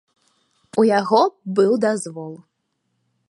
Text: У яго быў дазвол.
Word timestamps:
У 0.83 0.85
яго 0.99 1.19
быў 1.59 1.71
дазвол. 1.87 2.31